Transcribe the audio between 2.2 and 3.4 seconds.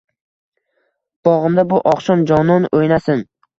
jonon o’ynasin.